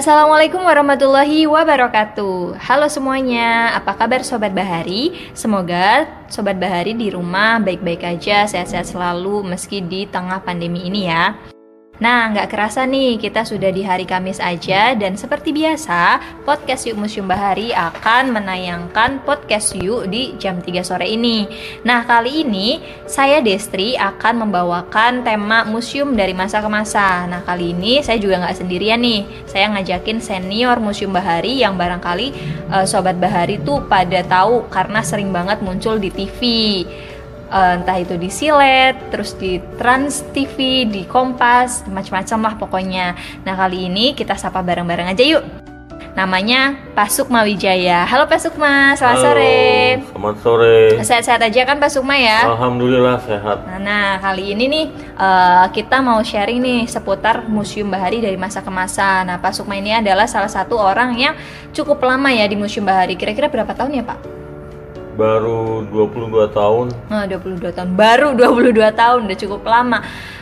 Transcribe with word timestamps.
Assalamualaikum 0.00 0.64
warahmatullahi 0.64 1.44
wabarakatuh 1.44 2.56
Halo 2.56 2.88
semuanya, 2.88 3.76
apa 3.76 3.92
kabar 3.92 4.24
Sobat 4.24 4.48
Bahari? 4.48 5.12
Semoga 5.36 6.08
Sobat 6.32 6.56
Bahari 6.56 6.96
di 6.96 7.12
rumah 7.12 7.60
baik-baik 7.60 8.08
aja, 8.08 8.48
sehat-sehat 8.48 8.96
selalu 8.96 9.44
meski 9.44 9.84
di 9.84 10.08
tengah 10.08 10.40
pandemi 10.40 10.88
ini 10.88 11.04
ya 11.04 11.36
Nah, 12.00 12.32
nggak 12.32 12.48
kerasa 12.48 12.88
nih, 12.88 13.20
kita 13.20 13.44
sudah 13.44 13.68
di 13.68 13.84
hari 13.84 14.08
Kamis 14.08 14.40
aja 14.40 14.96
dan 14.96 15.20
seperti 15.20 15.52
biasa, 15.52 16.16
Podcast 16.48 16.88
Yuk 16.88 16.96
Museum 16.96 17.28
Bahari 17.28 17.76
akan 17.76 18.32
menayangkan 18.32 19.20
Podcast 19.20 19.76
Yuk 19.76 20.08
di 20.08 20.32
jam 20.40 20.64
3 20.64 20.80
sore 20.80 21.04
ini. 21.12 21.44
Nah, 21.84 22.08
kali 22.08 22.40
ini 22.40 22.80
saya 23.04 23.44
Destri 23.44 24.00
akan 24.00 24.48
membawakan 24.48 25.28
tema 25.28 25.68
museum 25.68 26.16
dari 26.16 26.32
masa 26.32 26.64
ke 26.64 26.72
masa. 26.72 27.28
Nah, 27.28 27.44
kali 27.44 27.76
ini 27.76 28.00
saya 28.00 28.16
juga 28.16 28.48
nggak 28.48 28.56
sendirian 28.64 29.04
nih. 29.04 29.44
Saya 29.44 29.68
ngajakin 29.68 30.24
senior 30.24 30.80
Museum 30.80 31.12
Bahari 31.12 31.60
yang 31.60 31.76
barangkali 31.76 32.32
uh, 32.72 32.88
Sobat 32.88 33.20
Bahari 33.20 33.60
tuh 33.60 33.84
pada 33.84 34.24
tahu 34.24 34.72
karena 34.72 35.04
sering 35.04 35.36
banget 35.36 35.60
muncul 35.60 36.00
di 36.00 36.08
TV 36.08 36.40
uh, 37.50 37.82
entah 37.82 37.98
itu 37.98 38.14
di 38.16 38.30
Silet, 38.30 38.96
terus 39.10 39.34
di 39.36 39.58
Trans 39.76 40.22
TV, 40.30 40.86
di 40.86 41.02
Kompas, 41.04 41.84
macam-macam 41.90 42.38
lah 42.40 42.54
pokoknya. 42.56 43.06
Nah 43.44 43.54
kali 43.58 43.90
ini 43.90 44.14
kita 44.14 44.38
sapa 44.38 44.62
bareng-bareng 44.62 45.10
aja 45.10 45.24
yuk. 45.26 45.44
Namanya 46.10 46.74
Pak 46.90 47.06
Sukma 47.06 47.46
Wijaya. 47.46 48.02
Halo 48.02 48.26
Pak 48.26 48.42
Sukma, 48.42 48.98
selamat 48.98 49.14
Halo, 49.14 49.26
sore. 49.30 49.70
Selamat 50.10 50.36
sore. 50.42 50.78
Sehat-sehat 51.06 51.40
aja 51.46 51.60
kan 51.62 51.78
Pak 51.78 51.90
Sukma 51.94 52.18
ya? 52.18 52.50
Alhamdulillah 52.50 53.22
sehat. 53.22 53.62
Nah, 53.62 53.78
nah, 53.78 54.08
kali 54.18 54.50
ini 54.50 54.66
nih 54.66 54.84
uh, 55.14 55.70
kita 55.70 56.02
mau 56.02 56.18
sharing 56.18 56.58
nih 56.58 56.80
seputar 56.90 57.46
Museum 57.46 57.86
Bahari 57.86 58.18
dari 58.18 58.34
masa 58.34 58.58
ke 58.58 58.70
masa. 58.74 59.22
Nah, 59.22 59.38
Pak 59.38 59.54
Sukma 59.54 59.78
ini 59.78 59.94
adalah 59.94 60.26
salah 60.26 60.50
satu 60.50 60.82
orang 60.82 61.14
yang 61.14 61.34
cukup 61.70 62.02
lama 62.02 62.34
ya 62.34 62.42
di 62.50 62.58
Museum 62.58 62.82
Bahari. 62.82 63.14
Kira-kira 63.14 63.46
berapa 63.46 63.70
tahun 63.70 64.02
ya 64.02 64.04
Pak? 64.04 64.39
Baru 65.20 65.84
22 65.92 66.48
tahun. 66.48 66.86
Nah, 67.12 67.28
22 67.28 67.76
tahun. 67.76 67.92
Baru 67.92 68.32
22 68.32 68.88
tahun, 68.88 69.28
udah 69.28 69.36
cukup 69.36 69.62
lama. 69.68 70.00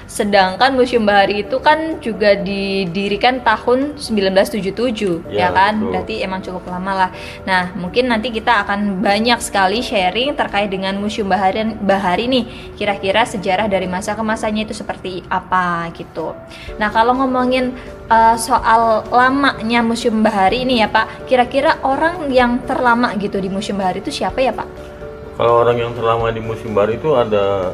Sedangkan 0.09 0.73
Museum 0.73 1.05
Bahari 1.05 1.45
itu 1.45 1.61
kan 1.61 2.01
juga 2.01 2.33
didirikan 2.33 3.45
tahun 3.45 4.01
1977, 4.01 5.21
ya, 5.29 5.47
Ya, 5.47 5.49
kan? 5.53 5.77
betul. 5.77 5.89
Berarti 5.93 6.15
emang 6.25 6.41
cukup 6.41 6.65
lama 6.73 6.93
lah. 7.07 7.11
Nah, 7.45 7.77
mungkin 7.77 8.09
nanti 8.09 8.33
kita 8.33 8.65
akan 8.65 9.05
banyak 9.05 9.37
sekali 9.45 9.85
sharing 9.85 10.33
terkait 10.33 10.73
dengan 10.73 10.97
Museum 10.97 11.29
Bahari 11.29 11.77
Bahari 11.77 12.25
nih. 12.25 12.45
Kira-kira 12.81 13.29
sejarah 13.29 13.69
dari 13.69 13.85
masa 13.85 14.17
ke 14.17 14.25
masanya 14.25 14.65
itu 14.65 14.73
seperti 14.73 15.21
apa 15.29 15.93
gitu. 15.93 16.33
Nah, 16.81 16.89
kalau 16.89 17.13
ngomongin 17.13 17.77
uh, 18.09 18.33
soal 18.41 19.05
lamanya 19.13 19.85
Museum 19.85 20.25
Bahari 20.25 20.65
ini 20.65 20.81
ya, 20.81 20.89
Pak. 20.89 21.29
Kira-kira 21.29 21.85
orang 21.85 22.33
yang 22.33 22.65
terlama 22.65 23.13
gitu 23.21 23.37
di 23.37 23.53
Museum 23.53 23.77
Bahari 23.77 24.01
itu 24.01 24.09
siapa 24.09 24.41
ya, 24.41 24.57
Pak? 24.57 24.97
Kalau 25.37 25.63
orang 25.63 25.79
yang 25.79 25.93
terlama 25.95 26.35
di 26.35 26.43
musim 26.43 26.75
baru 26.75 26.99
itu 26.99 27.15
ada 27.15 27.71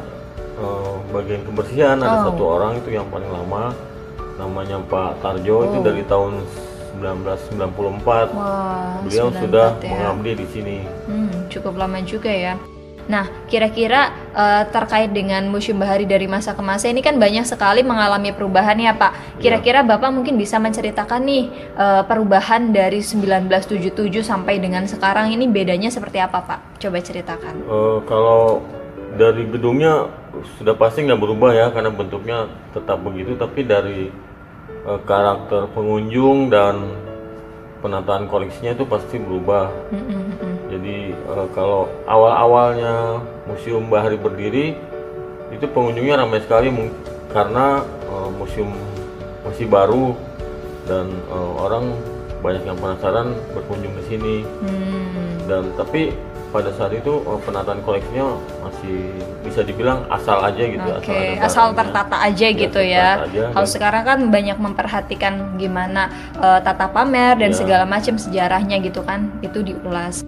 eh, 0.55 0.93
bagian 1.09 1.41
kebersihan, 1.43 1.97
ada 1.97 2.15
Oh. 2.17 2.23
satu 2.29 2.43
orang 2.49 2.71
itu 2.77 2.89
yang 2.91 3.07
paling 3.07 3.27
lama, 3.27 3.75
namanya 4.35 4.79
Pak 4.81 5.19
Tarjo 5.19 5.65
itu 5.65 5.77
Oh. 5.79 5.83
dari 5.83 6.03
tahun 6.03 6.33
1994. 6.95 8.31
Wah, 8.31 9.03
Beliau 9.03 9.27
94 9.29 9.41
sudah 9.43 9.67
ya. 9.77 9.89
mengabdi 9.91 10.31
di 10.33 10.47
sini. 10.47 10.77
Hmm, 11.05 11.31
cukup 11.47 11.75
lama 11.75 11.99
juga 12.01 12.31
ya. 12.31 12.55
Nah, 13.05 13.29
kira-kira 13.45 14.09
eh, 14.33 14.63
terkait 14.67 15.13
dengan 15.13 15.45
Museum 15.45 15.77
Bahari 15.77 16.03
dari 16.03 16.25
masa 16.25 16.51
ke 16.51 16.59
masa 16.59 16.89
ini 16.89 16.99
kan 16.99 17.15
banyak 17.15 17.45
sekali 17.45 17.85
mengalami 17.85 18.33
perubahan 18.33 18.73
ya, 18.75 18.91
Pak. 18.91 19.37
Kira-kira 19.37 19.85
Bapak 19.85 20.09
mungkin 20.09 20.35
bisa 20.35 20.57
menceritakan 20.57 21.21
nih 21.21 21.43
eh, 21.77 22.03
perubahan 22.03 22.73
dari 22.73 23.05
1977 23.05 24.25
sampai 24.25 24.57
dengan 24.57 24.89
sekarang 24.89 25.29
ini 25.29 25.45
bedanya 25.45 25.87
seperti 25.87 26.17
apa, 26.17 26.41
Pak? 26.41 26.81
Coba 26.81 26.97
ceritakan. 26.97 27.53
Eh, 27.61 27.97
kalau 28.03 28.65
dari 29.15 29.47
gedungnya 29.47 30.09
sudah 30.57 30.75
pasti 30.77 31.03
nggak 31.05 31.21
berubah 31.21 31.51
ya 31.51 31.67
karena 31.73 31.91
bentuknya 31.91 32.37
tetap 32.71 33.01
begitu 33.01 33.35
tapi 33.35 33.65
dari 33.65 34.09
eh, 34.65 34.99
karakter 35.05 35.69
pengunjung 35.73 36.49
dan 36.53 36.95
penataan 37.85 38.25
koleksinya 38.25 38.73
itu 38.73 38.81
pasti 38.89 39.21
berubah. 39.21 39.69
Mm, 39.93 39.97
mm, 40.01 40.09
mm, 40.09 40.35
mm. 40.41 40.55
jadi 40.73 40.97
eh, 41.13 41.47
kalau 41.53 41.91
awal-awalnya 42.09 43.21
museum 43.45 43.85
Bahari 43.89 44.17
berdiri 44.17 44.73
itu 45.53 45.65
pengunjungnya 45.69 46.25
ramai 46.25 46.41
sekali 46.41 46.73
karena 47.29 47.85
eh, 48.09 48.29
museum 48.33 48.73
masih 49.45 49.69
baru 49.69 50.17
dan 50.89 51.09
eh, 51.13 51.51
orang 51.61 51.93
banyak 52.45 52.63
yang 52.65 52.77
penasaran 52.77 53.33
berkunjung 53.57 53.93
ke 53.97 54.03
sini. 54.05 54.35
Hmm, 54.61 55.49
dan 55.49 55.63
tapi 55.73 56.13
pada 56.55 56.71
saat 56.71 56.95
itu 56.95 57.19
eh, 57.19 57.39
penataan 57.43 57.83
koleksinya 57.83 58.25
masih 58.63 59.11
bisa 59.43 59.59
dibilang 59.61 60.07
asal 60.07 60.39
aja 60.39 60.63
gitu 60.63 60.87
Oke, 60.87 61.11
ada 61.11 61.43
asal 61.43 61.65
barangnya. 61.67 61.79
tertata 61.83 62.15
aja 62.23 62.47
Ya, 62.47 62.55
gitu 62.55 62.79
ya. 62.79 63.09
aja, 63.21 63.43
Kalau 63.51 63.67
dan- 63.67 63.73
sekarang 63.75 64.03
kan 64.05 64.19
banyak 64.31 64.57
memperhatikan 64.57 65.33
gimana 65.55 66.07
eh, 66.33 66.59
tata 66.63 66.87
pamer 66.87 67.35
dan 67.35 67.51
Ya. 67.51 67.57
segala 67.57 67.83
macam 67.83 68.15
sejarahnya 68.15 68.79
gitu 68.79 69.03
kan, 69.03 69.35
itu 69.41 69.59
diulas. 69.59 70.23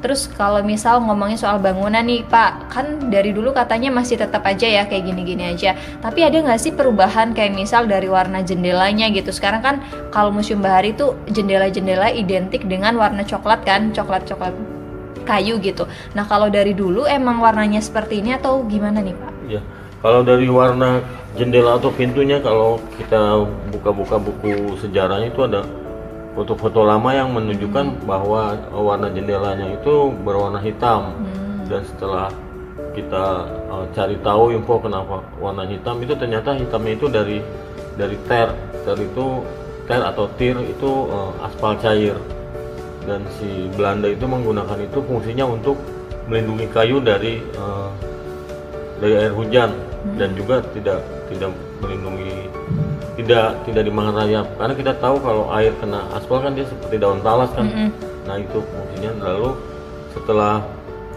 Terus 0.00 0.32
kalau 0.32 0.64
misal 0.64 1.04
ngomongin 1.04 1.36
soal 1.36 1.60
bangunan 1.60 2.00
nih 2.00 2.24
Pak, 2.24 2.72
kan 2.72 3.12
dari 3.12 3.36
dulu 3.36 3.52
katanya 3.52 3.92
masih 3.92 4.16
tetap 4.16 4.40
aja 4.48 4.64
ya 4.64 4.88
kayak 4.88 5.04
gini-gini 5.04 5.52
aja. 5.52 5.76
Tapi 6.00 6.24
ada 6.24 6.40
nggak 6.40 6.56
sih 6.56 6.72
perubahan 6.72 7.36
kayak 7.36 7.52
misal 7.52 7.84
dari 7.84 8.08
warna 8.08 8.40
jendelanya 8.40 9.12
gitu? 9.12 9.28
Sekarang 9.28 9.60
kan 9.60 9.76
kalau 10.08 10.32
Museum 10.32 10.64
Bahari 10.64 10.96
itu 10.96 11.12
jendela-jendela 11.28 12.08
identik 12.08 12.64
dengan 12.64 12.96
warna 12.96 13.20
coklat 13.22 13.60
kan, 13.60 13.92
coklat-coklat 13.92 14.56
kayu 15.30 15.62
gitu. 15.62 15.86
Nah 16.18 16.26
kalau 16.26 16.50
dari 16.50 16.74
dulu 16.74 17.06
emang 17.06 17.38
warnanya 17.38 17.78
seperti 17.78 18.18
ini 18.18 18.34
atau 18.34 18.66
gimana 18.66 18.98
nih 18.98 19.14
Pak? 19.14 19.32
Ya, 19.46 19.62
kalau 20.02 20.26
dari 20.26 20.50
warna 20.50 20.98
jendela 21.38 21.78
atau 21.78 21.94
pintunya 21.94 22.42
kalau 22.42 22.82
kita 22.98 23.46
buka-buka 23.70 24.18
buku 24.18 24.74
sejarahnya 24.82 25.30
itu 25.30 25.46
ada 25.46 25.62
foto-foto 26.34 26.86
lama 26.86 27.10
yang 27.14 27.30
menunjukkan 27.34 28.06
bahwa 28.06 28.58
warna 28.74 29.10
jendelanya 29.10 29.70
itu 29.70 30.10
berwarna 30.26 30.58
hitam. 30.62 31.14
Hmm. 31.14 31.68
Dan 31.70 31.82
setelah 31.86 32.32
kita 32.90 33.46
uh, 33.70 33.86
cari 33.94 34.18
tahu 34.24 34.50
info 34.54 34.82
kenapa 34.82 35.22
warna 35.38 35.62
hitam 35.66 36.02
itu 36.02 36.14
ternyata 36.18 36.58
hitamnya 36.58 36.92
itu 36.98 37.06
dari 37.06 37.38
dari 37.94 38.16
ter. 38.26 38.50
Ter 38.82 38.96
itu 38.98 39.44
ter 39.86 40.00
atau 40.02 40.26
tir 40.38 40.56
itu 40.64 40.90
uh, 41.10 41.46
aspal 41.46 41.76
cair. 41.78 42.16
Dan 43.08 43.24
si 43.40 43.68
Belanda 43.74 44.08
itu 44.12 44.24
menggunakan 44.28 44.78
itu 44.80 44.98
fungsinya 45.04 45.48
untuk 45.48 45.76
melindungi 46.30 46.66
kayu 46.70 47.02
dari 47.02 47.42
uh, 47.58 47.90
dari 49.00 49.14
air 49.16 49.32
hujan 49.34 49.72
dan 50.20 50.36
juga 50.36 50.62
tidak 50.76 51.02
tidak 51.32 51.50
melindungi 51.80 52.46
tidak 53.20 53.58
tidak 53.68 53.82
dimakan 53.84 54.14
rayap 54.16 54.46
karena 54.56 54.74
kita 54.76 54.92
tahu 54.96 55.16
kalau 55.20 55.44
air 55.52 55.72
kena 55.82 56.06
aspal 56.16 56.40
kan 56.40 56.56
dia 56.56 56.64
seperti 56.68 56.96
daun 57.00 57.20
talas 57.20 57.50
kan. 57.52 57.66
Mm-mm. 57.66 57.90
nah 58.24 58.36
itu 58.38 58.58
fungsinya. 58.62 59.10
Lalu 59.20 59.50
setelah 60.14 60.64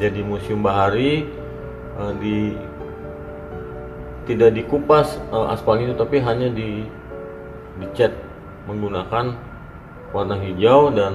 jadi 0.02 0.20
museum 0.26 0.66
bahari 0.66 1.28
eh, 2.00 2.14
di 2.20 2.38
tidak 4.24 4.56
dikupas 4.56 5.20
eh, 5.32 5.48
aspal 5.54 5.80
itu 5.80 5.94
tapi 5.96 6.20
hanya 6.24 6.50
di 6.50 6.88
dicat 7.80 8.14
menggunakan 8.68 9.36
warna 10.14 10.36
hijau 10.40 10.94
dan 10.94 11.14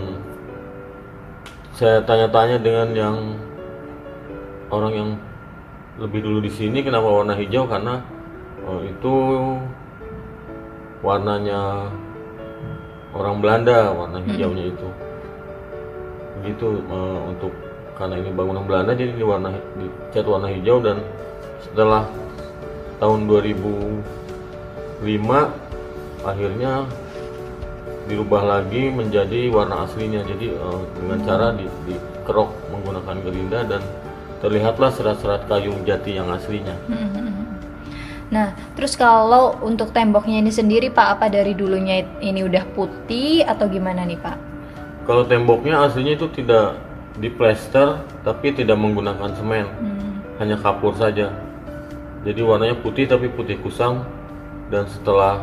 saya 1.78 2.02
tanya-tanya 2.02 2.58
dengan 2.58 2.90
yang 2.90 3.38
orang 4.66 4.92
yang 4.98 5.10
lebih 6.02 6.26
dulu 6.26 6.42
di 6.42 6.50
sini 6.50 6.82
kenapa 6.82 7.06
warna 7.06 7.38
hijau? 7.38 7.70
Karena 7.70 8.02
eh, 8.66 8.90
itu 8.90 9.14
warnanya 11.06 11.86
orang 13.14 13.38
Belanda 13.38 13.94
warna 13.94 14.18
hijaunya 14.26 14.74
itu. 14.74 14.88
Begitu 16.42 16.82
eh, 16.82 17.18
untuk 17.30 17.54
karena 17.94 18.26
ini 18.26 18.34
bangunan 18.34 18.66
Belanda 18.66 18.98
jadi 18.98 19.14
di 19.14 19.22
warna 19.22 19.54
dicat 19.78 20.26
warna 20.26 20.50
hijau. 20.50 20.82
Dan 20.82 20.98
setelah 21.62 22.10
tahun 22.98 23.30
2005 23.30 26.26
akhirnya 26.26 26.90
dirubah 28.08 28.42
lagi 28.42 28.88
menjadi 28.88 29.52
warna 29.52 29.84
aslinya. 29.84 30.24
Jadi 30.24 30.50
eh, 30.50 30.80
dengan 30.98 31.18
cara 31.22 31.52
di, 31.54 31.68
dikerok 31.86 32.50
menggunakan 32.72 33.16
gerinda 33.22 33.60
dan 33.68 33.84
terlihatlah 34.40 34.90
serat-serat 34.90 35.46
kayu 35.46 35.76
jati 35.84 36.16
yang 36.16 36.32
aslinya. 36.32 36.74
Nah, 38.28 38.52
terus 38.76 38.92
kalau 38.92 39.56
untuk 39.64 39.88
temboknya 39.88 40.44
ini 40.44 40.52
sendiri 40.52 40.92
Pak, 40.92 41.16
apa 41.16 41.32
dari 41.32 41.56
dulunya 41.56 42.04
ini 42.20 42.44
udah 42.44 42.60
putih 42.76 43.40
atau 43.40 43.64
gimana 43.72 44.04
nih 44.04 44.20
Pak? 44.20 44.36
kalau 45.08 45.24
temboknya 45.24 45.80
aslinya 45.88 46.20
itu 46.20 46.28
tidak 46.28 46.76
diplester 47.16 48.04
tapi 48.20 48.52
tidak 48.52 48.76
menggunakan 48.76 49.32
semen. 49.32 49.64
Hmm. 49.64 49.96
hanya 50.38 50.54
kapur 50.60 50.94
saja. 50.94 51.34
Jadi 52.22 52.44
warnanya 52.46 52.78
putih 52.78 53.10
tapi 53.10 53.26
putih 53.32 53.58
kusam. 53.58 54.06
Dan 54.68 54.84
setelah 54.86 55.42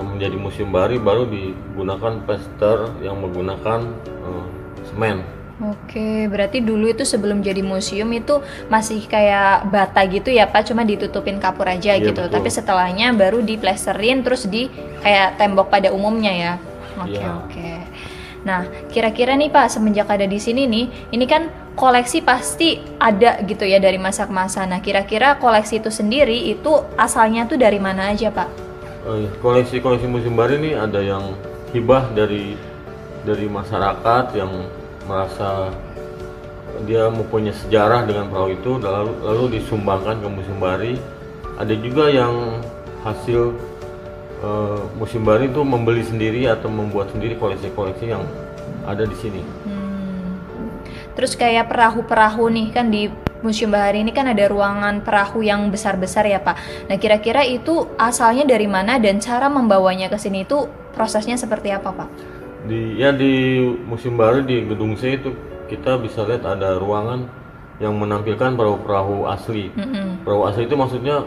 menjadi 0.00 0.36
museum 0.40 0.72
bahari 0.72 0.96
baru 0.96 1.28
digunakan 1.28 2.24
pester 2.24 2.88
yang 3.04 3.20
menggunakan 3.20 3.80
eh, 4.08 4.44
semen. 4.88 5.20
Oke, 5.62 6.26
berarti 6.26 6.58
dulu 6.58 6.90
itu 6.90 7.06
sebelum 7.06 7.38
jadi 7.38 7.62
museum 7.62 8.10
itu 8.10 8.42
masih 8.66 9.04
kayak 9.06 9.70
bata 9.70 10.02
gitu 10.10 10.34
ya 10.34 10.48
Pak, 10.50 10.72
cuma 10.72 10.82
ditutupin 10.82 11.38
kapur 11.38 11.70
aja 11.70 11.94
Iya, 11.94 12.10
gitu. 12.10 12.26
betul. 12.26 12.34
Tapi 12.34 12.48
setelahnya 12.50 13.14
baru 13.14 13.44
diplesterin 13.44 14.26
terus 14.26 14.50
di 14.50 14.66
kayak 15.04 15.38
tembok 15.38 15.70
pada 15.70 15.94
umumnya 15.94 16.32
ya. 16.34 16.52
Oke, 16.98 17.14
Iya. 17.14 17.28
oke. 17.46 17.70
Nah, 18.42 18.66
kira-kira 18.90 19.38
nih 19.38 19.54
Pak, 19.54 19.70
semenjak 19.70 20.10
ada 20.10 20.26
di 20.26 20.42
sini 20.42 20.66
nih, 20.66 21.14
ini 21.14 21.24
kan 21.30 21.46
koleksi 21.78 22.26
pasti 22.26 22.82
ada 22.98 23.38
gitu 23.46 23.62
ya 23.62 23.78
dari 23.78 24.02
masa 24.02 24.26
ke 24.26 24.34
masa. 24.34 24.66
Nah, 24.66 24.82
kira-kira 24.82 25.38
koleksi 25.38 25.78
itu 25.78 25.94
sendiri 25.94 26.50
itu 26.50 26.72
asalnya 26.98 27.46
tuh 27.46 27.54
dari 27.54 27.78
mana 27.78 28.10
aja 28.10 28.34
Pak? 28.34 28.71
Eh, 29.02 29.26
Koleksi-koleksi 29.42 30.06
museum 30.06 30.38
bahari 30.38 30.62
ini 30.62 30.78
ada 30.78 31.02
yang 31.02 31.34
hibah 31.74 32.06
dari 32.14 32.54
dari 33.26 33.50
masyarakat 33.50 34.30
yang 34.38 34.70
merasa 35.10 35.74
dia 36.86 37.10
mempunyai 37.10 37.50
sejarah 37.50 38.06
dengan 38.06 38.30
perahu 38.30 38.54
itu 38.54 38.78
lalu 38.78 39.12
lalu 39.26 39.44
disumbangkan 39.58 40.22
ke 40.22 40.28
museum 40.30 40.62
bahari. 40.62 40.94
Ada 41.58 41.74
juga 41.82 42.14
yang 42.14 42.62
hasil 43.02 43.58
eh, 44.38 44.80
museum 44.94 45.26
bahari 45.26 45.50
itu 45.50 45.66
membeli 45.66 46.06
sendiri 46.06 46.46
atau 46.46 46.70
membuat 46.70 47.10
sendiri 47.10 47.34
koleksi-koleksi 47.42 48.06
yang 48.06 48.22
ada 48.86 49.02
di 49.02 49.16
sini. 49.18 49.42
Hmm. 49.66 50.38
Terus 51.18 51.34
kayak 51.34 51.74
perahu-perahu 51.74 52.46
nih 52.54 52.70
kan 52.70 52.86
di 52.86 53.10
Museum 53.42 53.74
Bahari 53.74 54.06
ini 54.06 54.14
kan 54.14 54.30
ada 54.30 54.46
ruangan 54.46 55.02
perahu 55.02 55.42
yang 55.42 55.68
besar-besar 55.68 56.24
ya 56.30 56.38
Pak. 56.38 56.86
Nah 56.86 56.96
kira-kira 56.96 57.42
itu 57.42 57.90
asalnya 57.98 58.46
dari 58.46 58.70
mana 58.70 58.96
dan 59.02 59.18
cara 59.18 59.50
membawanya 59.50 60.06
ke 60.06 60.16
sini 60.16 60.46
itu 60.46 60.70
prosesnya 60.94 61.34
seperti 61.34 61.74
apa 61.74 61.90
Pak? 61.90 62.08
Di 62.70 62.94
ya 62.96 63.10
di 63.10 63.58
museum 63.84 64.14
bahari 64.14 64.46
di 64.46 64.62
gedung 64.62 64.94
C 64.94 65.18
itu 65.18 65.34
kita 65.66 65.98
bisa 65.98 66.22
lihat 66.22 66.46
ada 66.46 66.78
ruangan 66.78 67.26
yang 67.82 67.98
menampilkan 67.98 68.54
perahu-perahu 68.54 69.26
asli. 69.26 69.74
Mm-mm. 69.74 70.22
Perahu 70.22 70.46
asli 70.46 70.70
itu 70.70 70.78
maksudnya 70.78 71.26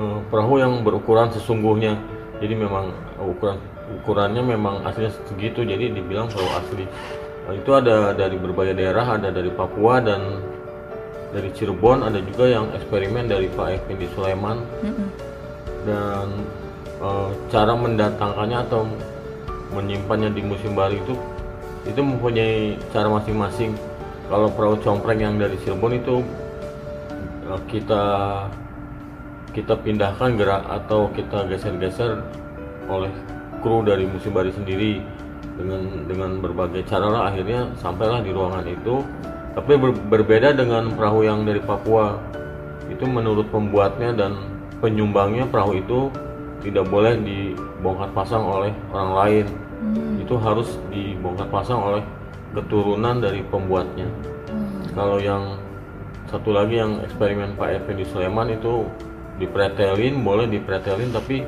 eh, 0.00 0.18
perahu 0.32 0.56
yang 0.56 0.80
berukuran 0.80 1.28
sesungguhnya. 1.28 2.00
Jadi 2.40 2.54
memang 2.56 2.96
ukuran 3.20 3.60
ukurannya 4.00 4.40
memang 4.40 4.80
aslinya 4.88 5.12
segitu. 5.28 5.60
Jadi 5.60 5.92
dibilang 5.92 6.32
perahu 6.32 6.50
asli. 6.56 6.88
Nah, 7.44 7.52
itu 7.52 7.70
ada 7.76 8.16
dari 8.16 8.40
berbagai 8.40 8.72
daerah, 8.72 9.20
ada 9.20 9.28
dari 9.28 9.52
Papua 9.52 10.00
dan 10.00 10.40
dari 11.34 11.50
Cirebon, 11.50 12.06
ada 12.06 12.22
juga 12.22 12.46
yang 12.46 12.70
eksperimen 12.70 13.26
dari 13.26 13.50
Pak 13.50 13.68
Effendi 13.82 14.06
Sulaiman 14.14 14.62
Mm-mm. 14.86 15.08
dan 15.82 16.26
eh, 17.02 17.30
cara 17.50 17.74
mendatangkannya 17.74 18.58
atau 18.70 18.86
menyimpannya 19.74 20.30
di 20.30 20.46
museum 20.46 20.78
Bali 20.78 21.02
itu 21.02 21.18
itu 21.84 22.00
mempunyai 22.00 22.78
cara 22.94 23.10
masing-masing. 23.10 23.74
Kalau 24.30 24.48
perahu 24.48 24.80
compreng 24.80 25.20
yang 25.20 25.34
dari 25.36 25.58
Cirebon 25.60 25.98
itu 25.98 26.22
eh, 27.50 27.60
kita 27.66 28.04
kita 29.50 29.74
pindahkan 29.82 30.38
gerak 30.38 30.62
atau 30.66 31.10
kita 31.14 31.46
geser-geser 31.50 32.22
oleh 32.86 33.10
kru 33.58 33.82
dari 33.82 34.06
museum 34.06 34.38
Bali 34.38 34.54
sendiri 34.54 35.02
dengan 35.54 36.06
dengan 36.10 36.30
berbagai 36.42 36.82
cara 36.90 37.06
lah 37.06 37.22
akhirnya 37.30 37.74
sampailah 37.82 38.22
di 38.22 38.30
ruangan 38.30 38.66
itu. 38.70 39.02
Tapi 39.54 39.72
ber- 39.78 40.02
berbeda 40.10 40.50
dengan 40.52 40.90
perahu 40.90 41.22
yang 41.22 41.46
dari 41.46 41.62
Papua 41.62 42.18
itu 42.90 43.06
menurut 43.06 43.48
pembuatnya 43.48 44.12
dan 44.12 44.32
penyumbangnya 44.78 45.48
perahu 45.48 45.78
itu 45.78 46.10
tidak 46.60 46.84
boleh 46.88 47.16
dibongkar 47.16 48.12
pasang 48.12 48.44
oleh 48.44 48.72
orang 48.90 49.12
lain 49.14 49.46
Hmm. 49.74 50.16
itu 50.16 50.34
harus 50.36 50.80
dibongkar 50.88 51.44
pasang 51.48 51.76
oleh 51.76 52.02
keturunan 52.52 53.20
dari 53.20 53.44
pembuatnya 53.44 54.08
Hmm. 54.48 54.80
kalau 54.92 55.20
yang 55.20 55.60
satu 56.24 56.56
lagi 56.56 56.80
yang 56.80 57.00
eksperimen 57.00 57.52
Pak 57.54 57.84
Effendi 57.84 58.04
Sulaiman 58.04 58.48
itu 58.48 58.88
dipretelin 59.36 60.24
boleh 60.24 60.48
dipretelin 60.48 61.12
tapi 61.12 61.44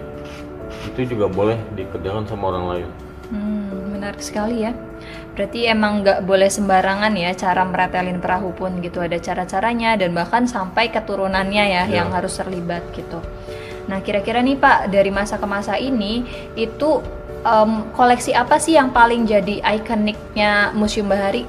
itu 0.85 1.01
juga 1.07 1.27
boleh 1.27 1.57
dikerjakan 1.73 2.25
sama 2.25 2.53
orang 2.53 2.67
lain 2.67 2.89
Hmm, 3.27 3.91
menarik 3.91 4.21
sekali 4.21 4.63
ya. 4.63 4.73
Berarti 5.37 5.69
emang 5.69 6.01
nggak 6.01 6.25
boleh 6.25 6.49
sembarangan 6.49 7.13
ya 7.13 7.37
cara 7.37 7.61
meretelin 7.63 8.25
perahu 8.25 8.57
pun 8.57 8.81
gitu. 8.81 9.05
Ada 9.05 9.21
cara-caranya 9.21 10.01
dan 10.01 10.17
bahkan 10.17 10.49
sampai 10.49 10.89
keturunannya 10.89 11.65
ya 11.69 11.83
Ya. 11.85 12.01
yang 12.01 12.09
harus 12.11 12.41
terlibat 12.41 12.81
gitu. 12.97 13.21
Nah 13.87 14.01
kira-kira 14.01 14.41
nih 14.41 14.57
Pak 14.57 14.89
dari 14.89 15.13
masa 15.13 15.37
ke 15.37 15.45
masa 15.45 15.77
ini 15.77 16.25
itu 16.57 17.05
em, 17.45 17.85
koleksi 17.93 18.33
apa 18.33 18.57
sih 18.57 18.75
yang 18.75 18.91
paling 18.91 19.29
jadi 19.29 19.61
ikoniknya 19.63 20.73
Museum 20.73 21.07
Bahari? 21.07 21.45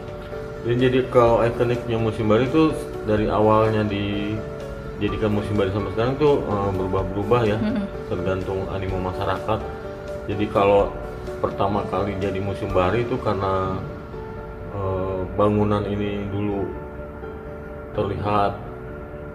jadi, 0.61 0.91
jadi 0.91 0.99
kalau 1.07 1.41
ikoniknya 1.41 1.95
musim 1.95 2.27
baru 2.27 2.43
itu 2.43 2.63
dari 3.07 3.31
awalnya 3.31 3.87
dijadikan 3.87 5.31
musim 5.31 5.55
baru 5.55 5.71
sampai 5.71 5.91
sekarang 5.95 6.13
tuh 6.19 6.43
eh, 6.43 6.69
berubah-berubah 6.75 7.41
ya 7.47 7.57
Mm-mm. 7.57 7.87
tergantung 8.11 8.67
animo 8.69 8.99
masyarakat. 8.99 9.59
Jadi 10.27 10.45
kalau 10.51 10.91
pertama 11.37 11.85
kali 11.87 12.17
jadi 12.17 12.39
museum 12.41 12.73
bahari 12.73 13.05
itu 13.05 13.15
karena 13.21 13.77
eh, 14.73 15.19
bangunan 15.37 15.83
ini 15.85 16.25
dulu 16.29 16.65
terlihat 17.97 18.53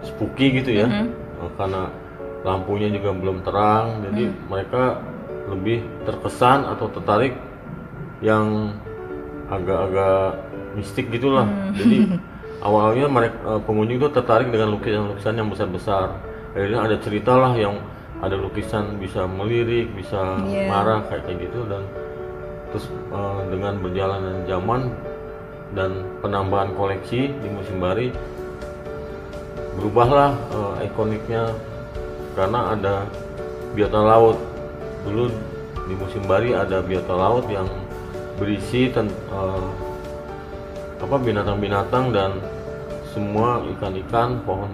spooky 0.03 0.63
gitu 0.63 0.71
ya, 0.83 0.87
Mhm. 0.87 1.07
Eh, 1.43 1.51
karena 1.59 1.91
lampunya 2.43 2.87
juga 2.91 3.11
belum 3.15 3.43
terang, 3.43 4.03
jadi 4.03 4.31
Mm. 4.31 4.35
mereka 4.51 4.99
lebih 5.47 5.83
terkesan 6.07 6.67
atau 6.67 6.87
tertarik 6.91 7.35
yang 8.23 8.75
agak-agak 9.47 10.39
mistik 10.75 11.07
gitulah. 11.11 11.47
Mm. 11.47 11.71
Jadi 11.75 11.97
awalnya 12.67 13.07
mereka 13.07 13.59
pengunjung 13.63 13.99
itu 13.99 14.09
tertarik 14.11 14.51
dengan 14.51 14.75
lukisan-lukisan 14.75 15.35
yang 15.35 15.47
besar-besar. 15.51 16.19
Akhirnya 16.55 16.79
ada 16.83 16.95
cerita 16.99 17.33
lah 17.35 17.51
yang 17.55 17.79
ada 18.23 18.39
lukisan 18.39 18.95
bisa 18.97 19.27
melirik, 19.27 19.91
bisa 19.91 20.39
Iya. 20.47 20.71
marah 20.71 21.03
kayak 21.11 21.27
kayak 21.27 21.37
gitu. 21.51 21.59
Dan 21.67 21.83
terus 22.71 22.87
eh, 22.89 23.41
dengan 23.51 23.73
berjalannya 23.83 24.47
zaman 24.47 24.81
dan 25.75 25.91
penambahan 26.23 26.71
koleksi 26.73 27.35
di 27.35 27.49
musim 27.51 27.83
bari 27.83 28.09
berubahlah 29.75 30.31
eh, 30.55 30.87
ikoniknya. 30.87 31.51
Karena 32.33 32.73
ada 32.73 33.05
biota 33.77 33.99
laut. 34.01 34.37
Dulu 35.05 35.29
di 35.85 35.95
musim 35.99 36.23
bari 36.25 36.55
ada 36.55 36.79
biota 36.81 37.13
laut 37.13 37.45
yang 37.51 37.67
berisi 38.39 38.89
ten- 38.89 39.11
eh, 39.29 39.67
apa 41.03 41.19
binatang-binatang 41.19 42.15
dan 42.15 42.31
semua 43.11 43.59
ikan-ikan 43.75 44.39
pohon 44.47 44.71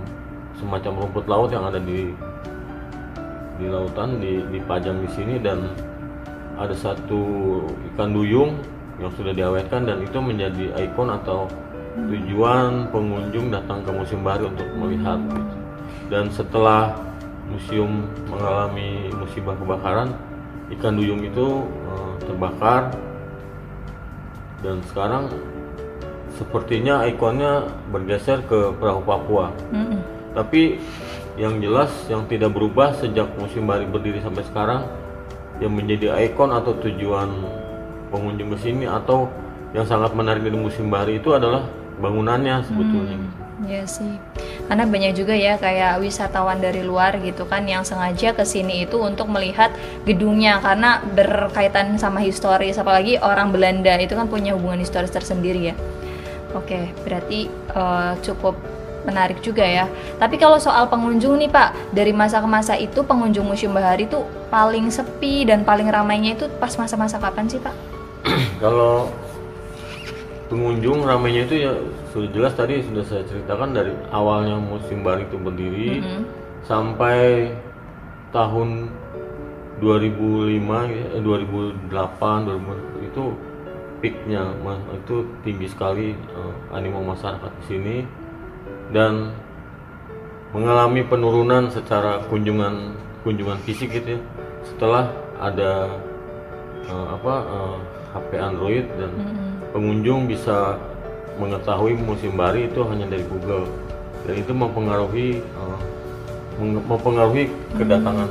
semacam 0.55 1.03
rumput 1.03 1.25
laut 1.25 1.49
yang 1.49 1.65
ada 1.65 1.81
di 1.81 2.13
di 3.59 3.67
lautan 3.67 4.23
di- 4.23 4.45
dipajang 4.55 5.03
di 5.03 5.09
sini 5.11 5.35
dan 5.43 5.67
ada 6.55 6.71
satu 6.71 7.21
ikan 7.93 8.15
duyung 8.15 8.55
yang 8.99 9.11
sudah 9.15 9.31
diawetkan 9.31 9.87
dan 9.87 10.03
itu 10.03 10.19
menjadi 10.19 10.75
ikon 10.75 11.11
atau 11.11 11.47
tujuan 11.99 12.87
pengunjung 12.91 13.51
datang 13.51 13.83
ke 13.83 13.91
museum 13.91 14.23
baru 14.23 14.51
untuk 14.51 14.67
melihat. 14.75 15.19
Dan 16.07 16.31
setelah 16.31 16.95
museum 17.47 18.07
mengalami 18.27 19.11
musibah 19.15 19.55
kebakaran 19.55 20.15
ikan 20.79 20.95
duyung 20.95 21.23
itu 21.23 21.63
eh, 21.63 22.13
terbakar. 22.27 22.91
Dan 24.59 24.83
sekarang 24.91 25.31
sepertinya 26.35 27.07
ikonnya 27.07 27.67
bergeser 27.91 28.43
ke 28.47 28.75
perahu 28.75 29.03
Papua. 29.03 29.51
Mm-mm. 29.71 29.99
tapi 30.29 30.77
yang 31.39 31.63
jelas 31.63 31.89
yang 32.11 32.27
tidak 32.27 32.51
berubah 32.51 32.91
sejak 32.99 33.31
musim 33.39 33.63
bari 33.63 33.87
berdiri 33.87 34.19
sampai 34.19 34.43
sekarang 34.43 34.83
yang 35.63 35.71
menjadi 35.71 36.11
ikon 36.27 36.51
atau 36.51 36.75
tujuan 36.83 37.31
pengunjung 38.11 38.51
ke 38.51 38.57
sini 38.59 38.83
atau 38.83 39.31
yang 39.71 39.87
sangat 39.87 40.11
menarik 40.11 40.43
dari 40.43 40.59
musim 40.59 40.91
bari 40.91 41.23
itu 41.23 41.31
adalah 41.31 41.63
bangunannya 42.03 42.59
sebetulnya. 42.67 43.17
Iya 43.59 43.83
sih. 43.87 44.15
Karena 44.71 44.87
banyak 44.87 45.19
juga 45.19 45.35
ya 45.35 45.59
kayak 45.59 45.99
wisatawan 45.99 46.63
dari 46.63 46.79
luar 46.83 47.19
gitu 47.19 47.43
kan 47.43 47.67
yang 47.67 47.83
sengaja 47.83 48.31
ke 48.31 48.43
sini 48.47 48.87
itu 48.87 48.99
untuk 48.99 49.27
melihat 49.27 49.71
gedungnya 50.07 50.63
karena 50.63 51.03
berkaitan 51.15 51.99
sama 51.99 52.23
historis 52.23 52.79
apalagi 52.79 53.19
orang 53.19 53.51
Belanda 53.51 53.99
itu 53.99 54.15
kan 54.15 54.31
punya 54.31 54.55
hubungan 54.55 54.79
historis 54.79 55.11
tersendiri 55.11 55.71
ya. 55.71 55.75
Oke, 56.55 56.91
berarti 57.03 57.51
eh, 57.51 58.13
cukup 58.23 58.78
menarik 59.09 59.41
juga 59.41 59.65
ya. 59.65 59.89
Tapi 60.21 60.37
kalau 60.37 60.61
soal 60.61 60.85
pengunjung 60.85 61.41
nih 61.41 61.49
Pak, 61.49 61.97
dari 61.97 62.13
masa 62.13 62.37
ke 62.37 62.45
masa 62.45 62.77
itu 62.77 63.01
pengunjung 63.01 63.49
Museum 63.49 63.73
Bahari 63.73 64.05
itu 64.05 64.21
paling 64.53 64.93
sepi 64.93 65.49
dan 65.49 65.65
paling 65.65 65.89
ramainya 65.89 66.37
itu 66.37 66.45
pas 66.61 66.69
masa-masa 66.77 67.17
kapan 67.17 67.49
sih 67.49 67.57
Pak? 67.57 67.73
Kalau 68.63 69.09
pengunjung 70.49 71.05
ramainya 71.05 71.45
itu 71.49 71.55
ya 71.65 71.73
sudah 72.13 72.29
jelas 72.33 72.53
tadi 72.57 72.81
sudah 72.81 73.05
saya 73.05 73.23
ceritakan 73.25 73.69
dari 73.73 73.93
awalnya 74.09 74.57
musim 74.57 75.05
bari 75.05 75.25
itu 75.29 75.37
berdiri 75.37 76.01
Mm-mm. 76.01 76.21
sampai 76.65 77.53
tahun 78.33 78.89
2005 79.79 80.57
ya, 80.91 81.05
eh, 81.15 81.21
2008 81.21 82.49
2000 82.49 83.07
itu 83.07 83.23
peaknya 83.99 84.41
itu 84.95 85.15
tinggi 85.43 85.67
sekali 85.67 86.15
uh, 86.35 86.75
animo 86.75 87.03
masyarakat 87.03 87.51
di 87.59 87.63
sini 87.67 87.95
dan 88.89 89.33
mengalami 90.49 91.05
penurunan 91.05 91.69
secara 91.69 92.25
kunjungan 92.29 92.97
kunjungan 93.21 93.59
fisik 93.63 93.93
gitu 93.93 94.17
ya. 94.17 94.21
Setelah 94.65 95.13
ada 95.37 96.01
uh, 96.89 97.07
apa 97.15 97.33
uh, 97.45 97.77
HP 98.17 98.29
Android 98.41 98.85
dan 98.97 99.11
Mm-mm. 99.13 99.69
pengunjung 99.71 100.25
bisa 100.25 100.75
mengetahui 101.37 101.95
musim 102.01 102.33
bari 102.35 102.67
itu 102.67 102.81
hanya 102.89 103.05
dari 103.07 103.23
Google. 103.29 103.69
Dan 104.25 104.35
itu 104.41 104.51
mempengaruhi 104.51 105.39
uh, 105.55 105.79
mempengaruhi 106.59 107.47
kedatangan 107.77 108.27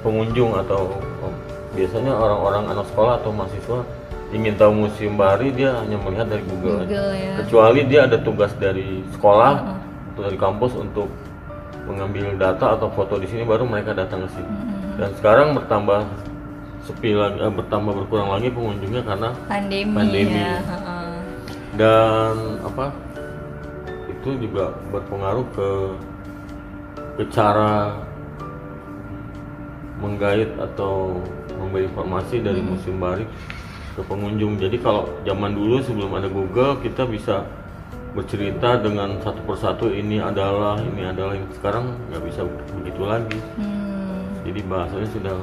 pengunjung 0.00 0.54
atau 0.54 0.96
uh, 1.20 1.34
biasanya 1.74 2.14
orang-orang 2.14 2.64
anak 2.72 2.86
sekolah 2.94 3.20
atau 3.20 3.30
mahasiswa 3.34 3.80
ingin 4.28 4.54
tahu 4.60 4.72
museum 4.84 5.16
bari 5.16 5.48
dia 5.56 5.72
hanya 5.80 5.96
melihat 5.96 6.28
dari 6.28 6.44
Google, 6.44 6.84
aja. 6.84 6.88
Google 6.88 7.10
ya. 7.16 7.34
kecuali 7.44 7.80
dia 7.88 8.00
ada 8.04 8.18
tugas 8.20 8.52
dari 8.60 9.00
sekolah 9.16 9.52
atau 10.12 10.20
dari 10.20 10.36
kampus 10.36 10.76
untuk 10.76 11.08
mengambil 11.88 12.36
data 12.36 12.76
atau 12.76 12.92
foto 12.92 13.16
di 13.16 13.24
sini 13.24 13.48
baru 13.48 13.64
mereka 13.64 13.96
datang 13.96 14.28
ke 14.28 14.36
sini 14.36 14.52
dan 15.00 15.10
sekarang 15.16 15.56
bertambah 15.56 16.04
sepi 16.84 17.16
lagi 17.16 17.40
eh, 17.40 17.52
bertambah 17.52 17.92
berkurang 18.04 18.28
lagi 18.36 18.48
pengunjungnya 18.52 19.02
karena 19.04 19.30
Pandemi, 19.48 19.96
Pandemi. 19.96 20.36
ya. 20.36 20.60
heeh. 20.60 21.08
dan 21.80 22.34
apa 22.68 22.92
itu 24.12 24.28
juga 24.44 24.76
berpengaruh 24.92 25.46
ke 25.56 25.70
ke 27.16 27.24
cara 27.32 27.96
menggait 29.98 30.52
atau 30.60 31.18
memberi 31.56 31.88
informasi 31.88 32.44
dari 32.44 32.60
museum 32.60 33.00
barik 33.00 33.26
ke 33.98 34.02
pengunjung. 34.06 34.62
Jadi 34.62 34.78
kalau 34.78 35.10
zaman 35.26 35.58
dulu 35.58 35.82
sebelum 35.82 36.14
ada 36.14 36.30
Google 36.30 36.78
kita 36.78 37.02
bisa 37.10 37.42
bercerita 38.14 38.78
dengan 38.78 39.18
satu 39.20 39.42
persatu 39.42 39.90
ini 39.90 40.22
adalah 40.22 40.78
ini 40.78 41.02
adalah 41.02 41.34
ini 41.34 41.50
sekarang 41.58 41.98
nggak 42.08 42.22
bisa 42.22 42.46
begitu 42.78 43.02
lagi. 43.02 43.38
Hmm. 43.58 44.22
Jadi 44.46 44.60
bahasanya 44.64 45.08
sudah 45.10 45.36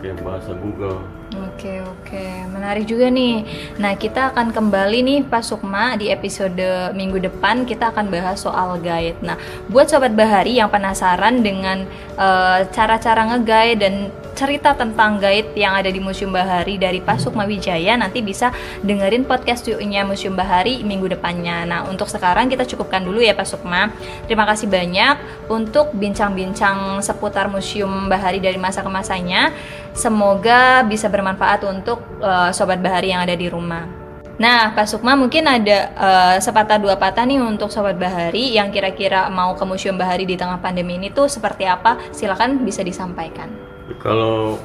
kayak 0.00 0.20
bahasa 0.24 0.52
Google. 0.56 1.00
Oke 1.34 1.80
oke, 1.80 2.26
menarik 2.52 2.84
juga 2.84 3.08
nih. 3.08 3.48
Nah 3.80 3.96
kita 3.96 4.30
akan 4.30 4.52
kembali 4.52 4.98
nih 5.00 5.18
Pak 5.26 5.42
Sukma 5.42 5.96
di 5.96 6.12
episode 6.12 6.92
minggu 6.92 7.18
depan 7.18 7.64
kita 7.64 7.90
akan 7.90 8.12
bahas 8.12 8.44
soal 8.44 8.76
guide. 8.78 9.18
Nah 9.24 9.40
buat 9.72 9.88
sobat 9.88 10.12
Bahari 10.12 10.60
yang 10.60 10.68
penasaran 10.68 11.40
dengan 11.40 11.88
eh, 12.20 12.58
cara-cara 12.70 13.34
nge-guide 13.34 13.80
dan 13.80 13.94
cerita 14.34 14.74
tentang 14.74 15.22
guide 15.22 15.54
yang 15.54 15.78
ada 15.78 15.88
di 15.88 16.02
Museum 16.02 16.34
Bahari 16.34 16.76
dari 16.76 16.98
Pak 16.98 17.22
Sukma 17.22 17.46
Wijaya 17.46 17.94
nanti 17.94 18.20
bisa 18.20 18.50
dengerin 18.82 19.24
podcast 19.24 19.64
nya 19.80 20.02
Museum 20.02 20.34
Bahari 20.34 20.82
minggu 20.82 21.06
depannya. 21.08 21.62
Nah 21.64 21.80
untuk 21.86 22.10
sekarang 22.10 22.50
kita 22.50 22.66
cukupkan 22.66 23.06
dulu 23.06 23.22
ya 23.22 23.32
Pak 23.32 23.46
Sukma. 23.46 23.94
Terima 24.26 24.44
kasih 24.44 24.66
banyak 24.66 25.48
untuk 25.48 25.94
bincang-bincang 25.94 27.00
seputar 27.00 27.46
Museum 27.48 28.10
Bahari 28.10 28.42
dari 28.42 28.58
masa 28.58 28.82
ke 28.82 28.90
masanya. 28.90 29.54
Semoga 29.94 30.82
bisa 30.82 31.06
bermanfaat 31.06 31.62
untuk 31.64 32.02
eh, 32.18 32.50
sobat 32.50 32.82
Bahari 32.82 33.14
yang 33.14 33.22
ada 33.22 33.38
di 33.38 33.46
rumah. 33.46 34.04
Nah, 34.34 34.74
Pak 34.74 34.90
Sukma 34.90 35.14
mungkin 35.14 35.46
ada 35.46 35.78
eh, 35.94 36.36
sepatah 36.42 36.82
dua 36.82 36.98
patah 36.98 37.22
nih 37.22 37.38
untuk 37.38 37.70
sobat 37.70 37.94
Bahari 37.94 38.58
yang 38.58 38.74
kira-kira 38.74 39.30
mau 39.30 39.54
ke 39.54 39.62
Museum 39.62 39.94
Bahari 39.94 40.26
di 40.26 40.34
tengah 40.34 40.58
pandemi 40.58 40.98
ini 40.98 41.14
tuh 41.14 41.30
seperti 41.30 41.70
apa? 41.70 42.02
Silakan 42.10 42.66
bisa 42.66 42.82
disampaikan. 42.82 43.73
Kalau 44.02 44.58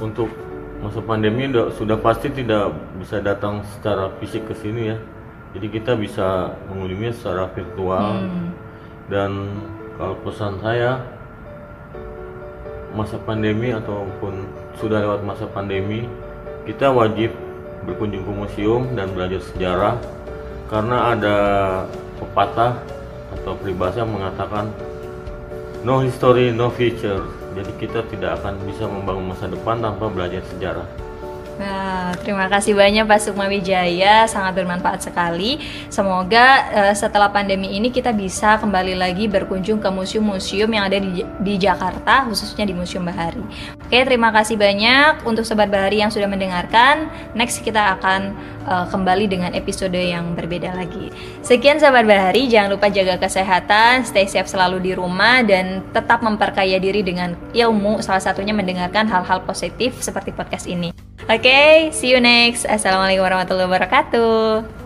untuk 0.00 0.30
masa 0.80 1.00
pandemi 1.00 1.48
udah- 1.48 1.72
sudah 1.72 1.98
pasti 1.98 2.30
tidak 2.30 2.70
bisa 3.00 3.18
datang 3.20 3.64
secara 3.76 4.12
fisik 4.20 4.46
ke 4.46 4.54
sini 4.56 4.92
ya. 4.94 4.98
Jadi 5.56 5.66
kita 5.72 5.96
bisa 5.96 6.52
mengunjunginya 6.68 7.14
secara 7.16 7.48
virtual 7.48 8.28
Hmm. 8.28 8.52
dan 9.08 9.30
kalau 9.96 10.14
pesan 10.20 10.60
saya 10.60 11.00
masa 12.92 13.16
pandemi 13.20 13.72
ataupun 13.72 14.44
sudah 14.76 15.00
lewat 15.00 15.20
masa 15.24 15.44
pandemi 15.48 16.08
kita 16.64 16.88
wajib 16.88 17.32
berkunjung 17.84 18.24
ke 18.24 18.32
museum 18.32 18.82
dan 18.96 19.12
belajar 19.12 19.40
sejarah 19.52 19.96
karena 20.66 21.12
ada 21.14 21.36
pepatah 22.18 22.80
atau 23.36 23.52
peribahasa 23.60 24.02
yang 24.02 24.12
mengatakan 24.12 24.72
no 25.84 26.00
history 26.00 26.50
no 26.52 26.72
future 26.72 27.22
jadi 27.56 27.72
kita 27.80 28.00
tidak 28.12 28.44
akan 28.44 28.60
bisa 28.68 28.84
membangun 28.84 29.32
masa 29.32 29.48
depan 29.48 29.80
tanpa 29.80 30.12
belajar 30.12 30.44
sejarah 30.52 30.84
Nah, 31.56 32.12
terima 32.20 32.52
kasih 32.52 32.76
banyak 32.76 33.08
Pak 33.08 33.16
Sukma 33.16 33.48
Wijaya, 33.48 34.28
sangat 34.28 34.60
bermanfaat 34.60 35.08
sekali. 35.08 35.56
Semoga 35.88 36.68
eh, 36.68 36.92
setelah 36.92 37.32
pandemi 37.32 37.72
ini 37.72 37.88
kita 37.88 38.12
bisa 38.12 38.60
kembali 38.60 38.92
lagi 38.92 39.24
berkunjung 39.24 39.80
ke 39.80 39.88
museum-museum 39.88 40.68
yang 40.68 40.84
ada 40.84 41.00
di, 41.00 41.24
di 41.24 41.54
Jakarta, 41.56 42.28
khususnya 42.28 42.68
di 42.68 42.76
Museum 42.76 43.08
Bahari. 43.08 43.40
Oke, 43.86 44.02
terima 44.02 44.34
kasih 44.34 44.58
banyak 44.58 45.22
untuk 45.22 45.46
Sobat 45.46 45.70
Bahari 45.70 46.02
yang 46.02 46.10
sudah 46.10 46.26
mendengarkan. 46.26 47.06
Next 47.38 47.62
kita 47.62 47.94
akan 47.94 48.34
eh, 48.66 48.86
kembali 48.90 49.30
dengan 49.30 49.54
episode 49.54 49.94
yang 49.94 50.34
berbeda 50.34 50.74
lagi. 50.74 51.14
Sekian 51.46 51.78
Sobat 51.78 52.02
Bahari, 52.02 52.50
jangan 52.50 52.74
lupa 52.74 52.90
jaga 52.90 53.14
kesehatan, 53.14 54.02
stay 54.02 54.26
safe 54.26 54.50
selalu 54.50 54.82
di 54.82 54.92
rumah, 54.98 55.46
dan 55.46 55.86
tetap 55.94 56.18
memperkaya 56.18 56.82
diri 56.82 57.06
dengan 57.06 57.38
ilmu, 57.54 58.02
salah 58.02 58.18
satunya 58.18 58.50
mendengarkan 58.50 59.06
hal-hal 59.06 59.46
positif 59.46 60.02
seperti 60.02 60.34
podcast 60.34 60.66
ini. 60.66 60.90
Oke, 61.30 61.94
see 61.94 62.10
you 62.10 62.18
next. 62.18 62.66
Assalamualaikum 62.66 63.22
warahmatullahi 63.22 63.70
wabarakatuh. 63.70 64.85